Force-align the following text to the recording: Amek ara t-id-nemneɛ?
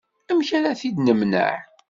Amek 0.31 0.49
ara 0.57 0.79
t-id-nemneɛ? 0.79 1.53